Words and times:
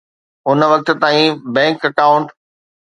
ان 0.49 0.59
وقت 0.71 0.87
تائين 1.01 1.31
bank 1.55 1.79
account 1.89 2.27